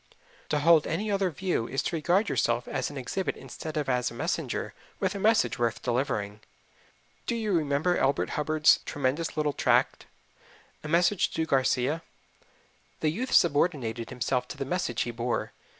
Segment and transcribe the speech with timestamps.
[0.49, 4.09] To hold any other view is to regard yourself as an exhibit instead of as
[4.09, 6.39] a messenger with a message worth delivering.
[7.27, 10.07] Do you remember Elbert Hubbard's tremendous little tract,
[10.83, 12.01] "A Message to Garcia"?
[13.01, 15.51] The youth subordinated himself to the message he bore.